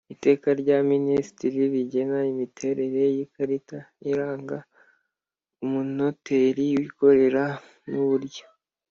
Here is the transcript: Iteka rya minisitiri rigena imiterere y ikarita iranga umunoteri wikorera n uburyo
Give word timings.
Iteka 0.13 0.47
rya 0.61 0.77
minisitiri 0.91 1.59
rigena 1.73 2.19
imiterere 2.31 3.01
y 3.15 3.17
ikarita 3.25 3.79
iranga 4.11 4.57
umunoteri 5.63 6.65
wikorera 6.81 7.43
n 7.91 7.93
uburyo 8.03 8.45